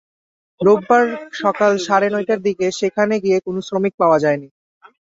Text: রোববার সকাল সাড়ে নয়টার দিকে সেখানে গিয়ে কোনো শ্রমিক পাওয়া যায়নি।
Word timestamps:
রোববার 0.61 1.05
সকাল 1.41 1.71
সাড়ে 1.85 2.07
নয়টার 2.13 2.39
দিকে 2.47 2.67
সেখানে 2.79 3.15
গিয়ে 3.23 3.37
কোনো 3.45 3.59
শ্রমিক 3.67 3.93
পাওয়া 4.01 4.17
যায়নি। 4.23 4.47